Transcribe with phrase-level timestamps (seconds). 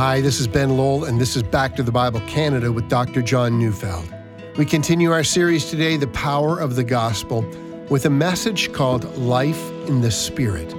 [0.00, 3.20] Hi, this is Ben Lowell, and this is Back to the Bible Canada with Dr.
[3.20, 4.08] John Neufeld.
[4.56, 7.42] We continue our series today, The Power of the Gospel,
[7.90, 10.74] with a message called Life in the Spirit.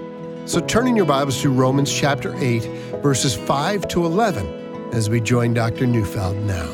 [0.46, 2.66] So turn in your Bibles to Romans chapter 8,
[3.04, 5.86] verses 5 to 11, as we join Dr.
[5.86, 6.66] Neufeld now.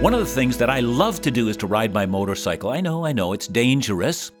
[0.00, 2.70] One of the things that I love to do is to ride my motorcycle.
[2.70, 4.32] I know, I know, it's dangerous.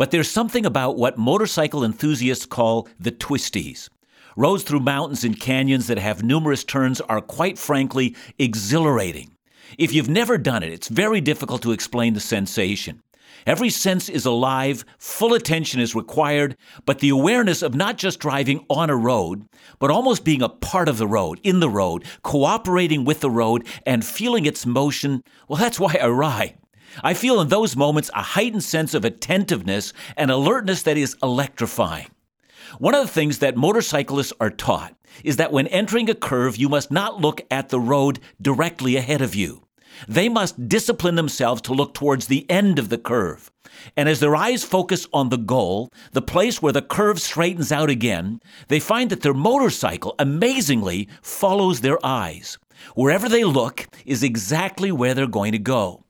[0.00, 3.90] But there's something about what motorcycle enthusiasts call the twisties.
[4.34, 9.36] Roads through mountains and canyons that have numerous turns are quite frankly exhilarating.
[9.76, 13.02] If you've never done it, it's very difficult to explain the sensation.
[13.46, 16.56] Every sense is alive, full attention is required,
[16.86, 19.44] but the awareness of not just driving on a road,
[19.78, 23.66] but almost being a part of the road, in the road, cooperating with the road,
[23.84, 26.56] and feeling its motion, well, that's why I ride.
[27.02, 32.08] I feel in those moments a heightened sense of attentiveness and alertness that is electrifying.
[32.78, 36.68] One of the things that motorcyclists are taught is that when entering a curve, you
[36.68, 39.62] must not look at the road directly ahead of you.
[40.08, 43.50] They must discipline themselves to look towards the end of the curve.
[43.96, 47.90] And as their eyes focus on the goal, the place where the curve straightens out
[47.90, 52.58] again, they find that their motorcycle amazingly follows their eyes.
[52.94, 56.04] Wherever they look is exactly where they're going to go.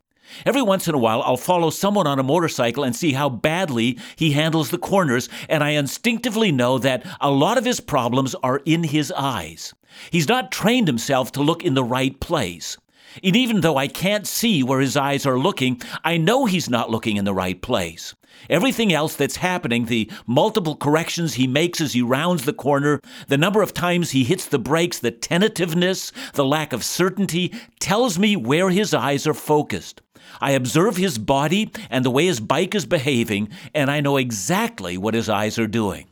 [0.46, 3.98] Every once in a while, I'll follow someone on a motorcycle and see how badly
[4.16, 8.62] he handles the corners, and I instinctively know that a lot of his problems are
[8.64, 9.74] in his eyes.
[10.10, 12.76] He's not trained himself to look in the right place.
[13.24, 16.90] And even though I can't see where his eyes are looking, I know he's not
[16.90, 18.14] looking in the right place.
[18.48, 23.36] Everything else that's happening, the multiple corrections he makes as he rounds the corner, the
[23.36, 28.36] number of times he hits the brakes, the tentativeness, the lack of certainty, tells me
[28.36, 30.00] where his eyes are focused.
[30.40, 34.96] I observe his body and the way his bike is behaving, and I know exactly
[34.96, 36.08] what his eyes are doing.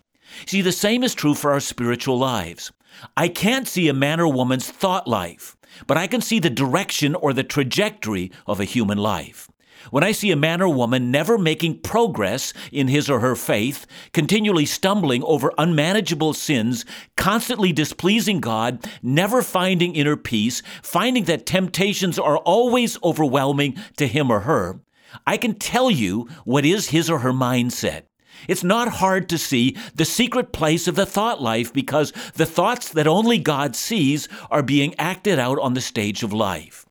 [0.46, 2.72] See, the same is true for our spiritual lives.
[3.16, 7.14] I can't see a man or woman's thought life, but I can see the direction
[7.14, 9.47] or the trajectory of a human life.
[9.90, 13.86] When I see a man or woman never making progress in his or her faith,
[14.12, 16.84] continually stumbling over unmanageable sins,
[17.16, 24.30] constantly displeasing God, never finding inner peace, finding that temptations are always overwhelming to him
[24.30, 24.80] or her,
[25.26, 28.02] I can tell you what is his or her mindset.
[28.46, 32.90] It's not hard to see the secret place of the thought life because the thoughts
[32.90, 36.87] that only God sees are being acted out on the stage of life.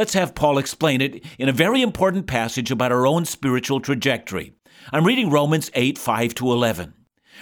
[0.00, 4.54] Let's have Paul explain it in a very important passage about our own spiritual trajectory.
[4.94, 6.94] I'm reading Romans 8 5 to 11.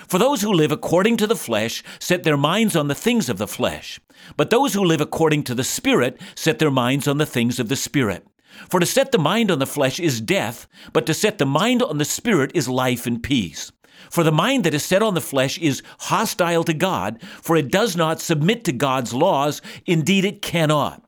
[0.08, 3.38] For those who live according to the flesh set their minds on the things of
[3.38, 4.00] the flesh,
[4.36, 7.68] but those who live according to the Spirit set their minds on the things of
[7.68, 8.26] the Spirit.
[8.68, 11.80] For to set the mind on the flesh is death, but to set the mind
[11.80, 13.70] on the Spirit is life and peace.
[14.10, 17.70] For the mind that is set on the flesh is hostile to God, for it
[17.70, 21.07] does not submit to God's laws, indeed it cannot.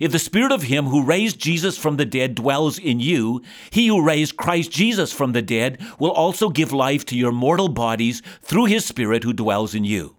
[0.00, 3.86] If the Spirit of Him who raised Jesus from the dead dwells in you, He
[3.88, 8.22] who raised Christ Jesus from the dead will also give life to your mortal bodies
[8.42, 10.16] through His Spirit who dwells in you.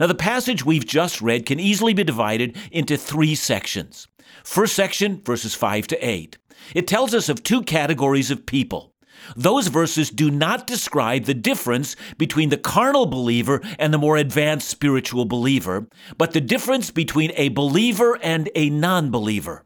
[0.00, 4.08] Now, the passage we've just read can easily be divided into three sections.
[4.44, 6.38] First section, verses 5 to 8.
[6.74, 8.91] It tells us of two categories of people
[9.36, 14.68] those verses do not describe the difference between the carnal believer and the more advanced
[14.68, 15.86] spiritual believer,
[16.18, 19.64] but the difference between a believer and a non believer.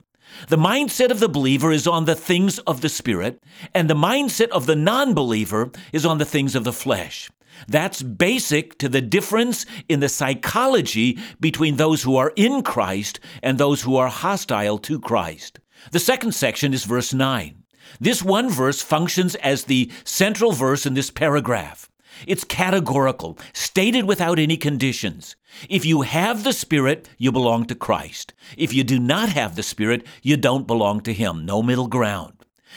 [0.49, 3.43] The mindset of the believer is on the things of the Spirit,
[3.75, 7.31] and the mindset of the non believer is on the things of the flesh.
[7.67, 13.57] That's basic to the difference in the psychology between those who are in Christ and
[13.57, 15.59] those who are hostile to Christ.
[15.93, 17.56] The second section is verse 9.
[18.01, 21.91] This one verse functions as the central verse in this paragraph.
[22.27, 25.37] It's categorical, stated without any conditions.
[25.69, 28.33] If you have the Spirit, you belong to Christ.
[28.57, 31.45] If you do not have the Spirit, you don't belong to Him.
[31.45, 32.33] No middle ground.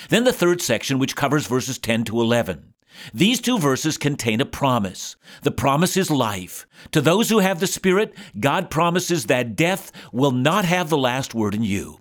[0.10, 2.74] Then the third section, which covers verses 10 to 11.
[3.14, 5.16] These two verses contain a promise.
[5.44, 6.66] The promise is life.
[6.92, 11.34] To those who have the Spirit, God promises that death will not have the last
[11.34, 12.00] word in you.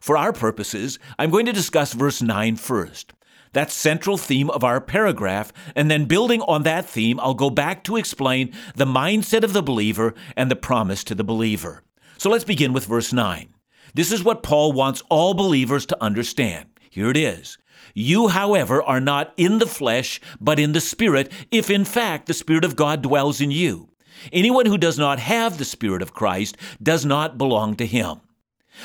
[0.00, 3.12] For our purposes, I'm going to discuss verse 9 first.
[3.52, 7.82] That central theme of our paragraph, and then building on that theme, I'll go back
[7.84, 11.82] to explain the mindset of the believer and the promise to the believer.
[12.18, 13.54] So let's begin with verse 9.
[13.94, 16.66] This is what Paul wants all believers to understand.
[16.90, 17.58] Here it is.
[17.94, 22.34] You, however, are not in the flesh, but in the Spirit, if in fact the
[22.34, 23.88] Spirit of God dwells in you.
[24.32, 28.20] Anyone who does not have the Spirit of Christ does not belong to him.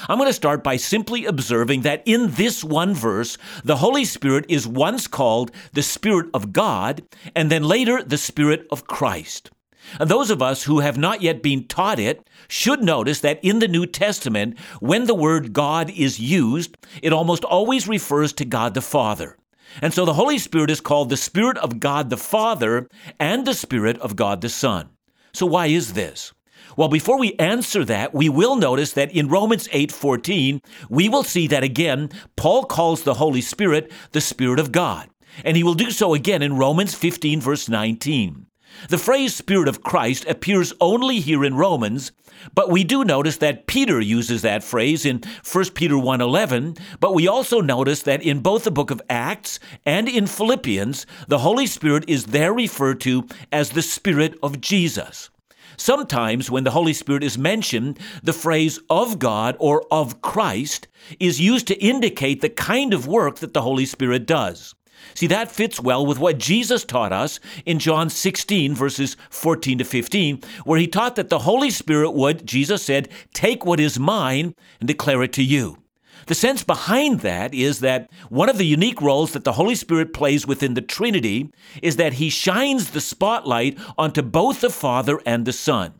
[0.09, 4.45] I'm going to start by simply observing that in this one verse, the Holy Spirit
[4.49, 7.03] is once called the Spirit of God,
[7.35, 9.51] and then later the Spirit of Christ.
[9.99, 13.59] And those of us who have not yet been taught it should notice that in
[13.59, 18.73] the New Testament, when the word God is used, it almost always refers to God
[18.73, 19.37] the Father.
[19.81, 22.87] And so the Holy Spirit is called the Spirit of God the Father
[23.19, 24.89] and the Spirit of God the Son.
[25.33, 26.31] So why is this?
[26.75, 31.47] Well, before we answer that, we will notice that in Romans 8:14, we will see
[31.47, 35.09] that again Paul calls the Holy Spirit the Spirit of God.
[35.43, 38.47] And he will do so again in Romans 15 verse 19.
[38.89, 42.11] The phrase Spirit of Christ appears only here in Romans,
[42.55, 47.27] but we do notice that Peter uses that phrase in 1 Peter 1:11, but we
[47.27, 52.03] also notice that in both the book of Acts and in Philippians, the Holy Spirit
[52.07, 55.29] is there referred to as the Spirit of Jesus.
[55.77, 60.87] Sometimes, when the Holy Spirit is mentioned, the phrase of God or of Christ
[61.19, 64.75] is used to indicate the kind of work that the Holy Spirit does.
[65.15, 69.83] See, that fits well with what Jesus taught us in John 16, verses 14 to
[69.83, 74.55] 15, where he taught that the Holy Spirit would, Jesus said, take what is mine
[74.79, 75.82] and declare it to you.
[76.25, 80.13] The sense behind that is that one of the unique roles that the Holy Spirit
[80.13, 85.45] plays within the Trinity is that he shines the spotlight onto both the Father and
[85.45, 85.93] the Son.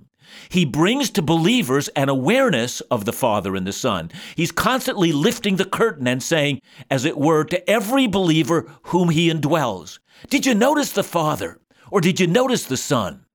[0.49, 4.11] He brings to believers an awareness of the Father and the Son.
[4.35, 9.29] He's constantly lifting the curtain and saying, as it were, to every believer whom he
[9.29, 9.99] indwells,
[10.29, 11.59] Did you notice the Father?
[11.91, 13.25] Or did you notice the Son?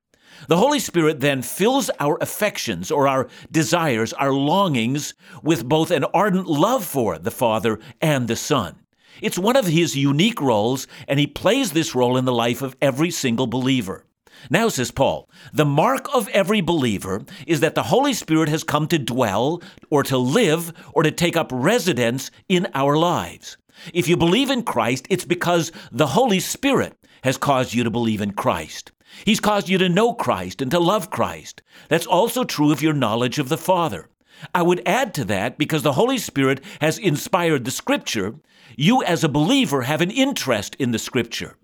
[0.47, 6.05] The Holy Spirit then fills our affections or our desires, our longings, with both an
[6.15, 8.77] ardent love for the Father and the Son.
[9.21, 12.77] It's one of his unique roles, and he plays this role in the life of
[12.81, 14.05] every single believer.
[14.49, 18.87] Now, says Paul, the mark of every believer is that the Holy Spirit has come
[18.89, 23.57] to dwell, or to live, or to take up residence in our lives.
[23.93, 26.95] If you believe in Christ, it's because the Holy Spirit
[27.25, 28.93] has caused you to believe in Christ.
[29.25, 31.63] He's caused you to know Christ and to love Christ.
[31.89, 34.09] That's also true of your knowledge of the Father.
[34.55, 38.37] I would add to that, because the Holy Spirit has inspired the Scripture,
[38.77, 41.57] you as a believer have an interest in the Scripture.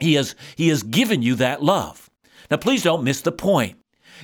[0.00, 2.10] He has, he has given you that love.
[2.50, 3.76] Now, please don't miss the point.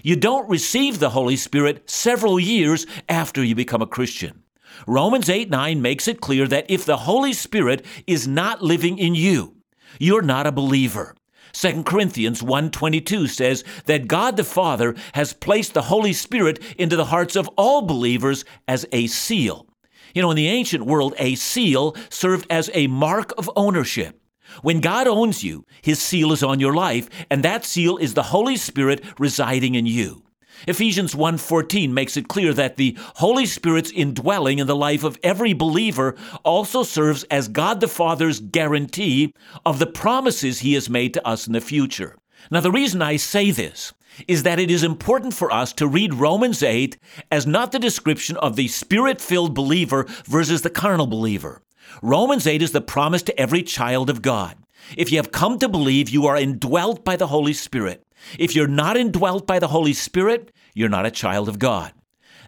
[0.02, 4.42] You don't receive the Holy Spirit several years after you become a Christian.
[4.86, 9.14] Romans 8 9 makes it clear that if the Holy Spirit is not living in
[9.14, 9.56] you,
[9.98, 11.14] you're not a believer.
[11.52, 17.06] 2 Corinthians 1:22 says that God the Father has placed the Holy Spirit into the
[17.06, 19.66] hearts of all believers as a seal.
[20.14, 24.18] You know, in the ancient world, a seal served as a mark of ownership.
[24.60, 28.24] When God owns you, his seal is on your life, and that seal is the
[28.24, 30.22] Holy Spirit residing in you.
[30.66, 35.52] Ephesians 1:14 makes it clear that the Holy Spirit's indwelling in the life of every
[35.52, 36.14] believer
[36.44, 39.34] also serves as God the Father's guarantee
[39.66, 42.16] of the promises he has made to us in the future.
[42.50, 43.92] Now the reason I say this
[44.28, 46.98] is that it is important for us to read Romans 8
[47.30, 51.62] as not the description of the spirit-filled believer versus the carnal believer.
[52.02, 54.56] Romans 8 is the promise to every child of God.
[54.96, 58.04] If you have come to believe, you are indwelt by the Holy Spirit.
[58.38, 61.92] If you're not indwelt by the Holy Spirit, you're not a child of God.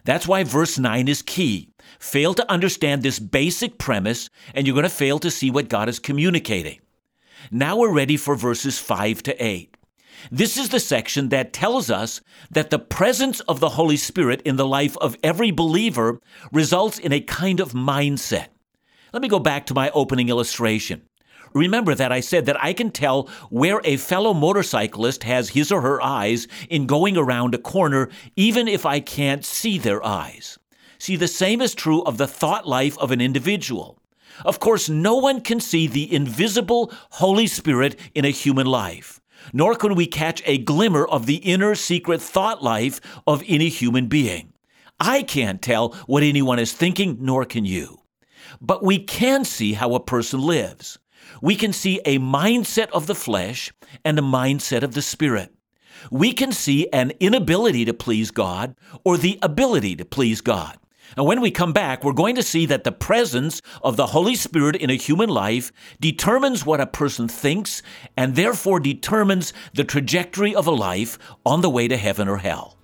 [0.03, 1.69] That's why verse 9 is key.
[1.99, 5.89] Fail to understand this basic premise, and you're going to fail to see what God
[5.89, 6.79] is communicating.
[7.51, 9.75] Now we're ready for verses 5 to 8.
[10.31, 14.55] This is the section that tells us that the presence of the Holy Spirit in
[14.55, 16.19] the life of every believer
[16.51, 18.47] results in a kind of mindset.
[19.13, 21.03] Let me go back to my opening illustration.
[21.55, 25.79] Remember that I said that I can tell where a fellow motorcyclist has his or
[25.81, 30.59] her eyes in going around a corner, even if I can't see their eyes.
[30.99, 33.97] See, the same is true of the thought life of an individual.
[34.43, 39.21] Of course, no one can see the invisible Holy Spirit in a human life,
[39.53, 44.07] nor can we catch a glimmer of the inner secret thought life of any human
[44.07, 44.51] being.
[44.99, 47.99] I can't tell what anyone is thinking, nor can you.
[48.59, 50.99] But we can see how a person lives
[51.41, 53.71] we can see a mindset of the flesh
[54.03, 55.53] and a mindset of the spirit.
[56.11, 60.77] We can see an inability to please God or the ability to please God.
[61.15, 64.35] And when we come back, we're going to see that the presence of the Holy
[64.35, 67.81] Spirit in a human life determines what a person thinks
[68.17, 72.77] and therefore determines the trajectory of a life on the way to heaven or hell.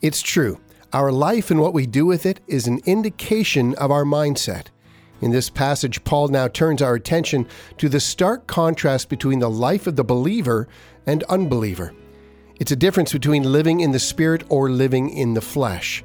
[0.00, 0.60] It's true.
[0.92, 4.68] Our life and what we do with it is an indication of our mindset.
[5.20, 7.46] In this passage, Paul now turns our attention
[7.78, 10.68] to the stark contrast between the life of the believer
[11.06, 11.94] and unbeliever.
[12.60, 16.04] It's a difference between living in the spirit or living in the flesh.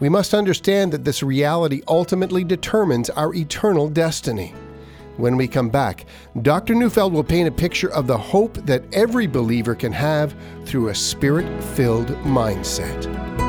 [0.00, 4.54] We must understand that this reality ultimately determines our eternal destiny.
[5.16, 6.06] When we come back,
[6.42, 6.76] Dr.
[6.76, 10.94] Neufeld will paint a picture of the hope that every believer can have through a
[10.94, 13.47] spirit filled mindset.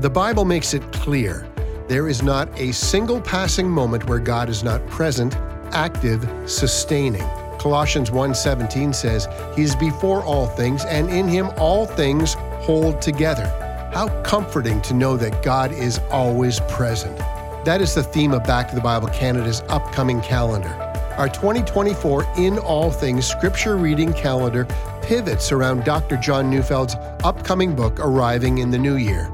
[0.00, 1.46] The Bible makes it clear
[1.86, 5.36] there is not a single passing moment where God is not present,
[5.72, 7.28] active, sustaining.
[7.58, 13.52] Colossians 1:17 says, "He is before all things, and in him all things hold together."
[13.92, 17.20] How comforting to know that God is always present.
[17.66, 20.74] That is the theme of Back to the Bible Canada's upcoming calendar.
[21.18, 24.66] Our 2024 In All Things scripture reading calendar
[25.02, 26.16] pivots around Dr.
[26.16, 29.28] John Neufeld's upcoming book arriving in the new year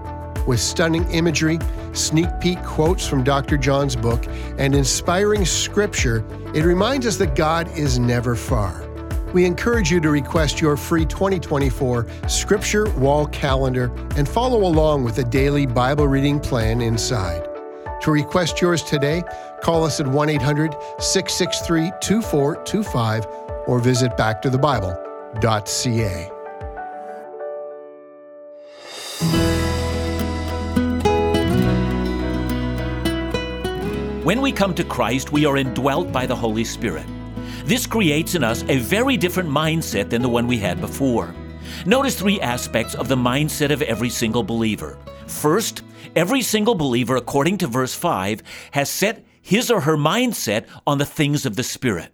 [0.46, 1.58] with stunning imagery,
[1.92, 3.56] sneak peek quotes from Dr.
[3.56, 4.26] John's book,
[4.58, 6.24] and inspiring scripture,
[6.54, 8.82] it reminds us that God is never far.
[9.32, 15.18] We encourage you to request your free 2024 Scripture Wall Calendar and follow along with
[15.18, 17.46] a daily Bible reading plan inside.
[18.02, 19.22] To request yours today,
[19.62, 23.26] call us at 1 800 663 2425
[23.66, 26.35] or visit backtothebible.ca.
[34.26, 37.06] When we come to Christ, we are indwelt by the Holy Spirit.
[37.64, 41.32] This creates in us a very different mindset than the one we had before.
[41.86, 44.98] Notice three aspects of the mindset of every single believer.
[45.28, 45.84] First,
[46.16, 48.42] every single believer, according to verse 5,
[48.72, 52.12] has set his or her mindset on the things of the Spirit.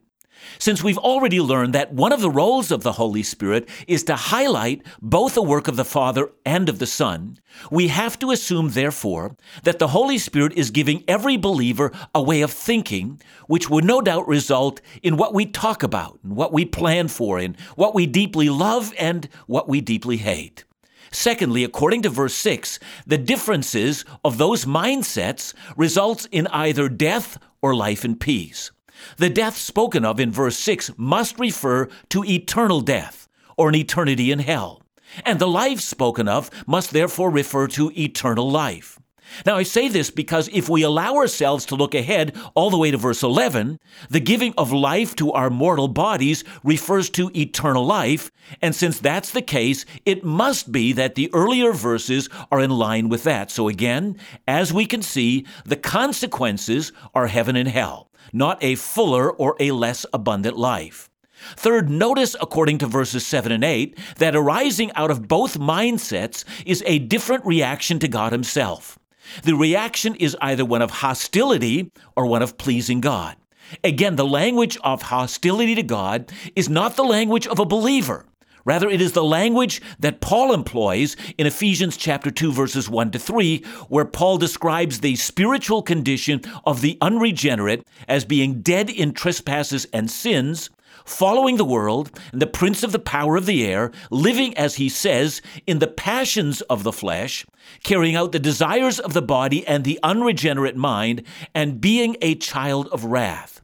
[0.58, 4.16] Since we've already learned that one of the roles of the Holy Spirit is to
[4.16, 7.38] highlight both the work of the Father and of the Son,
[7.70, 12.42] we have to assume, therefore, that the Holy Spirit is giving every believer a way
[12.42, 16.64] of thinking which would no doubt result in what we talk about, and what we
[16.64, 20.64] plan for, and what we deeply love and what we deeply hate.
[21.10, 27.74] Secondly, according to verse 6, the differences of those mindsets results in either death or
[27.74, 28.70] life and peace.
[29.16, 34.30] The death spoken of in verse 6 must refer to eternal death, or an eternity
[34.30, 34.82] in hell.
[35.24, 38.98] And the life spoken of must therefore refer to eternal life.
[39.46, 42.90] Now, I say this because if we allow ourselves to look ahead all the way
[42.90, 43.78] to verse 11,
[44.10, 49.30] the giving of life to our mortal bodies refers to eternal life, and since that's
[49.30, 53.50] the case, it must be that the earlier verses are in line with that.
[53.50, 59.30] So again, as we can see, the consequences are heaven and hell not a fuller
[59.30, 61.10] or a less abundant life.
[61.56, 66.84] Third, notice according to verses 7 and 8 that arising out of both mindsets is
[66.86, 68.98] a different reaction to God Himself.
[69.44, 73.36] The reaction is either one of hostility or one of pleasing God.
[73.84, 78.26] Again, the language of hostility to God is not the language of a believer.
[78.64, 83.18] Rather, it is the language that Paul employs in Ephesians chapter 2 verses 1 to
[83.18, 89.86] 3, where Paul describes the spiritual condition of the unregenerate as being dead in trespasses
[89.92, 90.70] and sins,
[91.04, 94.88] following the world and the prince of the power of the air, living, as he
[94.88, 97.46] says, in the passions of the flesh,
[97.82, 101.22] carrying out the desires of the body and the unregenerate mind,
[101.54, 103.60] and being a child of wrath.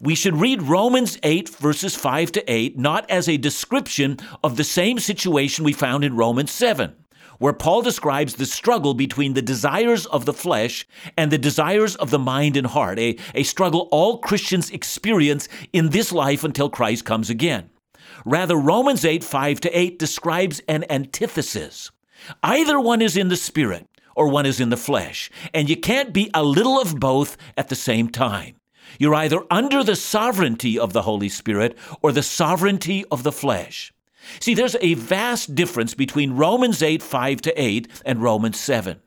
[0.00, 4.64] We should read Romans 8, verses 5 to 8, not as a description of the
[4.64, 6.94] same situation we found in Romans 7,
[7.38, 10.86] where Paul describes the struggle between the desires of the flesh
[11.16, 15.90] and the desires of the mind and heart, a, a struggle all Christians experience in
[15.90, 17.70] this life until Christ comes again.
[18.24, 21.90] Rather, Romans 8, 5 to 8 describes an antithesis.
[22.42, 23.86] Either one is in the spirit
[24.16, 27.68] or one is in the flesh, and you can't be a little of both at
[27.68, 28.54] the same time.
[28.98, 33.92] You're either under the sovereignty of the Holy Spirit or the sovereignty of the flesh.
[34.40, 39.00] See, there's a vast difference between Romans 8, 5 to 8, and Romans 7.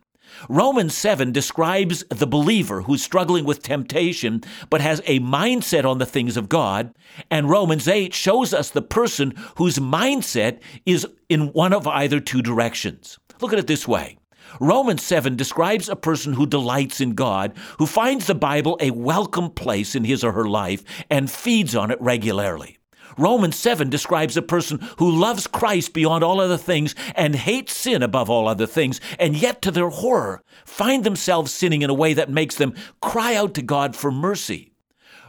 [0.50, 6.06] Romans 7 describes the believer who's struggling with temptation but has a mindset on the
[6.06, 6.94] things of God,
[7.32, 12.42] and Romans 8 shows us the person whose mindset is in one of either two
[12.42, 13.18] directions.
[13.42, 14.18] Look at it this way
[14.60, 19.50] Romans 7 describes a person who delights in God, who finds the Bible a welcome
[19.50, 22.77] place in his or her life and feeds on it regularly.
[23.18, 28.04] Romans 7 describes a person who loves Christ beyond all other things and hates sin
[28.04, 32.14] above all other things, and yet to their horror find themselves sinning in a way
[32.14, 34.72] that makes them cry out to God for mercy.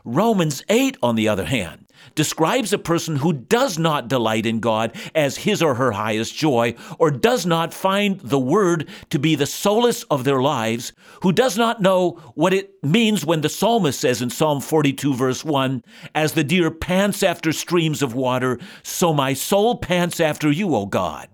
[0.05, 1.87] Romans 8, on the other hand,
[2.19, 6.75] describes a person who does not delight in God as his or her highest joy,
[6.99, 11.57] or does not find the Word to be the solace of their lives, who does
[11.57, 15.81] not know what it means when the psalmist says in Psalm 42, verse 1,
[16.13, 20.87] As the deer pants after streams of water, so my soul pants after you, O
[20.87, 21.29] God.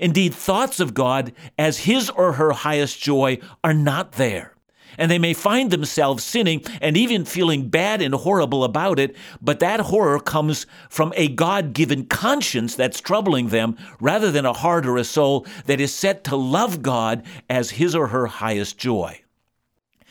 [0.00, 4.51] Indeed, thoughts of God as his or her highest joy are not there.
[4.98, 9.60] And they may find themselves sinning and even feeling bad and horrible about it, but
[9.60, 14.86] that horror comes from a God given conscience that's troubling them rather than a heart
[14.86, 19.20] or a soul that is set to love God as his or her highest joy.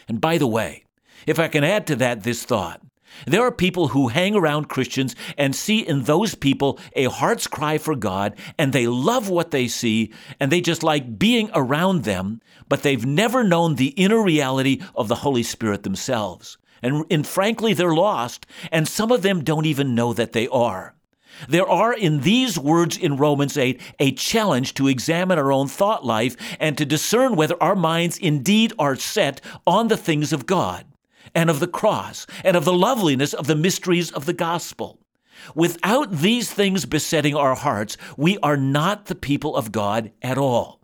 [0.07, 0.83] And by the way,
[1.25, 2.81] if I can add to that this thought,
[3.25, 7.77] there are people who hang around Christians and see in those people a heart's cry
[7.77, 12.41] for God, and they love what they see, and they just like being around them,
[12.67, 16.57] but they've never known the inner reality of the Holy Spirit themselves.
[16.81, 20.95] And, and frankly, they're lost, and some of them don't even know that they are.
[21.47, 26.05] There are in these words in Romans 8 a challenge to examine our own thought
[26.05, 30.85] life and to discern whether our minds indeed are set on the things of God
[31.33, 34.99] and of the cross and of the loveliness of the mysteries of the gospel.
[35.55, 40.81] Without these things besetting our hearts, we are not the people of God at all.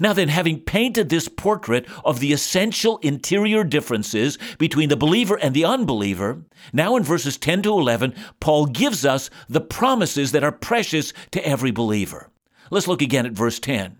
[0.00, 5.54] Now, then, having painted this portrait of the essential interior differences between the believer and
[5.54, 10.52] the unbeliever, now in verses 10 to 11, Paul gives us the promises that are
[10.52, 12.30] precious to every believer.
[12.70, 13.98] Let's look again at verse 10.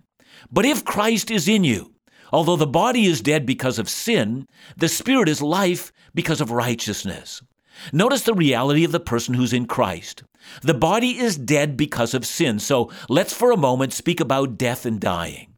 [0.50, 1.93] But if Christ is in you,
[2.34, 7.40] Although the body is dead because of sin, the spirit is life because of righteousness.
[7.92, 10.24] Notice the reality of the person who's in Christ.
[10.60, 14.84] The body is dead because of sin, so let's for a moment speak about death
[14.84, 15.54] and dying.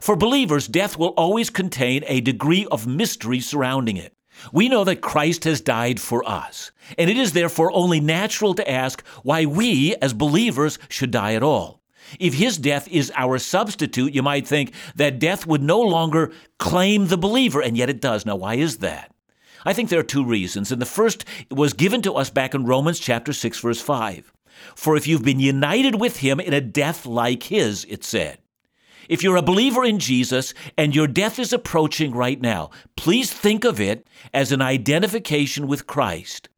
[0.00, 4.12] For believers, death will always contain a degree of mystery surrounding it.
[4.52, 8.68] We know that Christ has died for us, and it is therefore only natural to
[8.68, 11.84] ask why we, as believers, should die at all.
[12.18, 17.06] If his death is our substitute, you might think that death would no longer claim
[17.06, 18.26] the believer, and yet it does.
[18.26, 19.12] Now, why is that?
[19.64, 20.70] I think there are two reasons.
[20.70, 24.32] And the first was given to us back in Romans chapter 6, verse 5.
[24.74, 28.38] For if you've been united with him in a death like his, it said.
[29.08, 33.64] If you're a believer in Jesus and your death is approaching right now, please think
[33.64, 36.48] of it as an identification with Christ.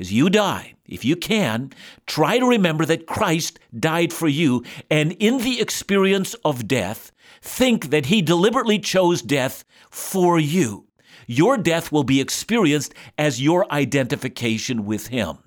[0.00, 1.72] As you die, if you can,
[2.06, 7.10] try to remember that Christ died for you, and in the experience of death,
[7.42, 10.86] think that He deliberately chose death for you.
[11.26, 15.38] Your death will be experienced as your identification with Him.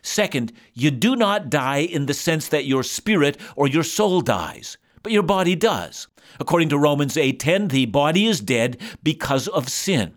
[0.00, 4.78] Second, you do not die in the sense that your spirit or your soul dies,
[5.02, 6.08] but your body does.
[6.40, 10.14] According to Romans 8:10, the body is dead because of sin.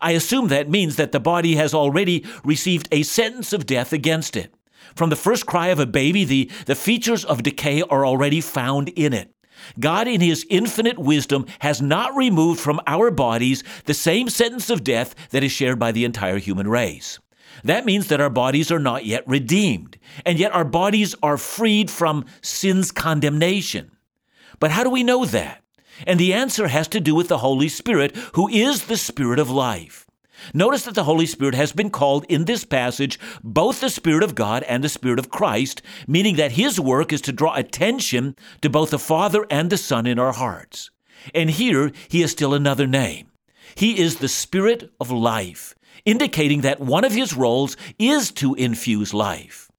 [0.00, 4.36] I assume that means that the body has already received a sentence of death against
[4.36, 4.54] it.
[4.94, 8.90] From the first cry of a baby, the, the features of decay are already found
[8.90, 9.30] in it.
[9.80, 14.84] God, in His infinite wisdom, has not removed from our bodies the same sentence of
[14.84, 17.18] death that is shared by the entire human race.
[17.62, 21.90] That means that our bodies are not yet redeemed, and yet our bodies are freed
[21.90, 23.92] from sin's condemnation.
[24.58, 25.63] But how do we know that?
[26.06, 29.50] And the answer has to do with the Holy Spirit, who is the Spirit of
[29.50, 30.06] life.
[30.52, 34.34] Notice that the Holy Spirit has been called in this passage both the Spirit of
[34.34, 38.68] God and the Spirit of Christ, meaning that His work is to draw attention to
[38.68, 40.90] both the Father and the Son in our hearts.
[41.34, 43.30] And here He is still another name.
[43.74, 49.14] He is the Spirit of life, indicating that one of His roles is to infuse
[49.14, 49.70] life.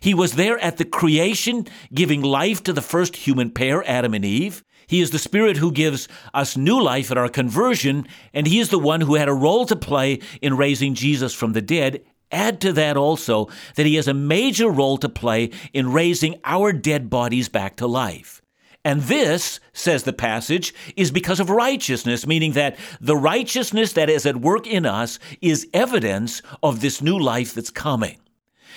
[0.00, 4.24] He was there at the creation, giving life to the first human pair, Adam and
[4.24, 4.64] Eve.
[4.92, 8.68] He is the Spirit who gives us new life at our conversion, and He is
[8.68, 12.04] the one who had a role to play in raising Jesus from the dead.
[12.30, 16.74] Add to that also that He has a major role to play in raising our
[16.74, 18.42] dead bodies back to life.
[18.84, 24.26] And this, says the passage, is because of righteousness, meaning that the righteousness that is
[24.26, 28.18] at work in us is evidence of this new life that's coming.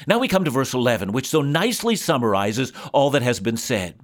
[0.08, 4.00] Now we come to verse 11, which so nicely summarizes all that has been said.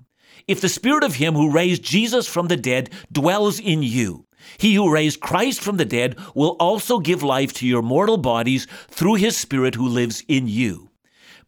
[0.47, 4.25] If the spirit of him who raised Jesus from the dead dwells in you,
[4.57, 8.67] he who raised Christ from the dead will also give life to your mortal bodies
[8.89, 10.89] through his spirit who lives in you.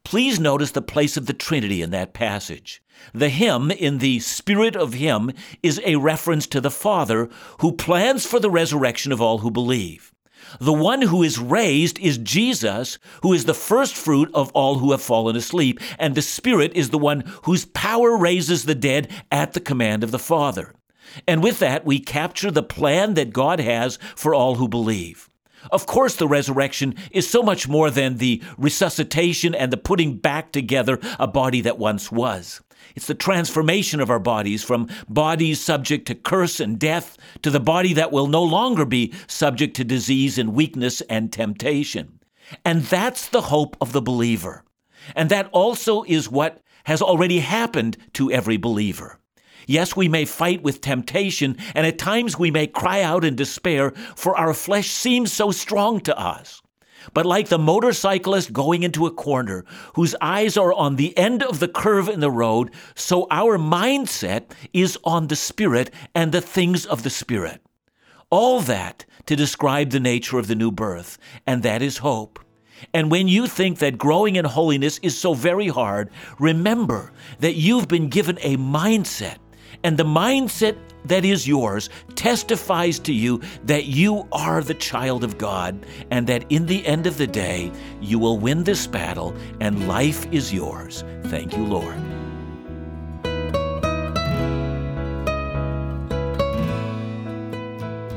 [0.04, 2.82] Please notice the place of the Trinity in that passage.
[3.14, 7.30] The him in the spirit of him is a reference to the Father
[7.60, 10.13] who plans for the resurrection of all who believe.
[10.60, 14.92] The one who is raised is Jesus, who is the first fruit of all who
[14.92, 19.54] have fallen asleep, and the Spirit is the one whose power raises the dead at
[19.54, 20.74] the command of the Father.
[21.28, 25.30] And with that, we capture the plan that God has for all who believe.
[25.72, 30.52] Of course, the resurrection is so much more than the resuscitation and the putting back
[30.52, 32.62] together a body that once was.
[32.96, 37.60] It's the transformation of our bodies from bodies subject to curse and death to the
[37.60, 42.20] body that will no longer be subject to disease and weakness and temptation.
[42.66, 44.64] And that's the hope of the believer.
[45.16, 49.20] And that also is what has already happened to every believer.
[49.66, 53.92] Yes, we may fight with temptation, and at times we may cry out in despair,
[54.16, 56.62] for our flesh seems so strong to us.
[57.14, 61.60] But like the motorcyclist going into a corner, whose eyes are on the end of
[61.60, 66.86] the curve in the road, so our mindset is on the Spirit and the things
[66.86, 67.62] of the Spirit.
[68.30, 72.40] All that to describe the nature of the new birth, and that is hope.
[72.94, 77.88] And when you think that growing in holiness is so very hard, remember that you've
[77.88, 79.38] been given a mindset
[79.84, 85.38] and the mindset that is yours testifies to you that you are the child of
[85.38, 89.88] God and that in the end of the day, you will win this battle and
[89.88, 91.04] life is yours.
[91.26, 91.98] Thank you, Lord.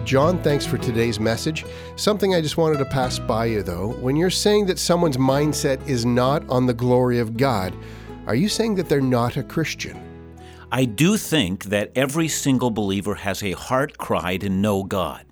[0.05, 1.65] John, thanks for today's message.
[1.97, 3.89] Something I just wanted to pass by you, though.
[3.95, 7.75] When you're saying that someone's mindset is not on the glory of God,
[8.29, 10.06] are you saying that they're not a Christian?
[10.77, 15.25] I do think that every single believer has a heart cry to know God.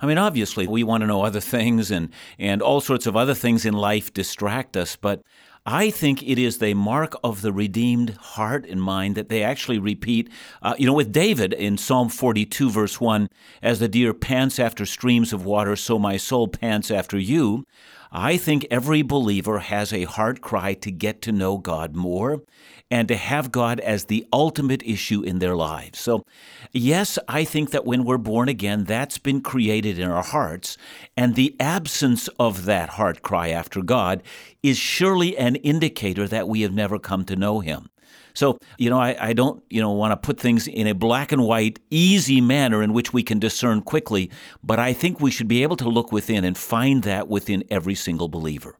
[0.00, 2.08] I mean, obviously, we want to know other things, and,
[2.40, 5.22] and all sorts of other things in life distract us, but
[5.64, 9.78] I think it is the mark of the redeemed heart and mind that they actually
[9.78, 10.28] repeat.
[10.60, 13.28] Uh, you know, with David in Psalm 42, verse 1,
[13.62, 17.64] as the deer pants after streams of water, so my soul pants after you.
[18.12, 22.42] I think every believer has a heart cry to get to know God more
[22.90, 26.00] and to have God as the ultimate issue in their lives.
[26.00, 26.24] So,
[26.72, 30.76] yes, I think that when we're born again, that's been created in our hearts,
[31.16, 34.24] and the absence of that heart cry after God
[34.62, 37.90] is surely an indicator that we have never come to know Him.
[38.34, 41.32] So, you know, I, I don't, you know, want to put things in a black
[41.32, 44.30] and white, easy manner in which we can discern quickly,
[44.62, 47.94] but I think we should be able to look within and find that within every
[47.94, 48.78] single believer.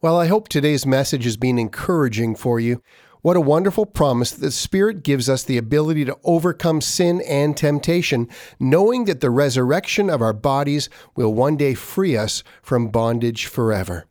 [0.00, 2.82] Well, I hope today's message has been encouraging for you.
[3.20, 7.56] What a wonderful promise that the Spirit gives us the ability to overcome sin and
[7.56, 8.28] temptation,
[8.60, 14.06] knowing that the resurrection of our bodies will one day free us from bondage forever.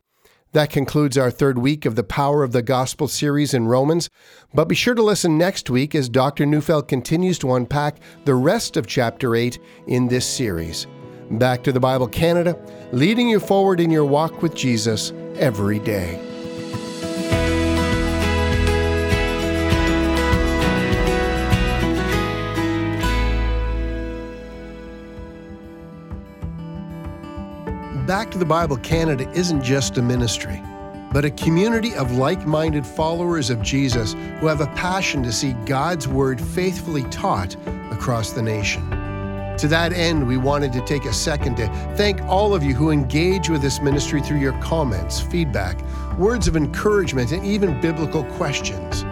[0.54, 4.10] That concludes our third week of the Power of the Gospel series in Romans.
[4.54, 6.46] But be sure to listen next week as Dr.
[6.46, 10.88] Neufeld continues to unpack the rest of chapter 8 in this series.
[11.30, 12.58] Back to the Bible Canada,
[12.94, 16.27] leading you forward in your walk with Jesus every day.
[28.08, 30.64] Back to the Bible Canada isn't just a ministry,
[31.12, 35.52] but a community of like minded followers of Jesus who have a passion to see
[35.66, 37.58] God's Word faithfully taught
[37.92, 38.90] across the nation.
[39.58, 41.68] To that end, we wanted to take a second to
[41.98, 45.78] thank all of you who engage with this ministry through your comments, feedback,
[46.18, 49.04] words of encouragement, and even biblical questions.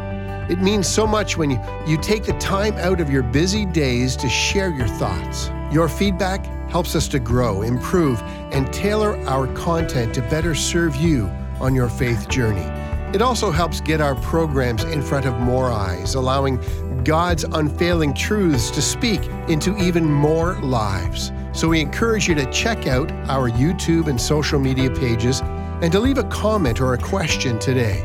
[0.50, 4.16] It means so much when you, you take the time out of your busy days
[4.16, 5.50] to share your thoughts.
[5.70, 11.26] Your feedback helps us to grow, improve, and tailor our content to better serve you
[11.62, 12.68] on your faith journey.
[13.16, 16.60] It also helps get our programs in front of more eyes, allowing
[17.06, 21.32] God's unfailing truths to speak into even more lives.
[21.54, 25.40] So we encourage you to check out our YouTube and social media pages
[25.82, 28.04] and to leave a comment or a question today.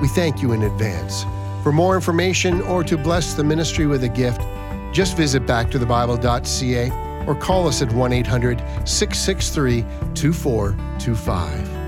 [0.00, 1.24] We thank you in advance.
[1.64, 4.42] For more information or to bless the ministry with a gift,
[4.92, 11.81] just visit backtothebible.ca or call us at 1 800 663 2425.